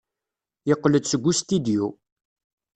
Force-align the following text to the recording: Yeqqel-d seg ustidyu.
Yeqqel-d 0.67 1.05
seg 1.07 1.23
ustidyu. 1.31 1.85